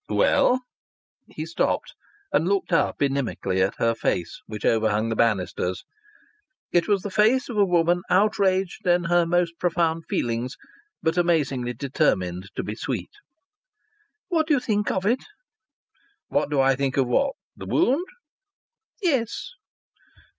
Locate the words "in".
8.87-9.03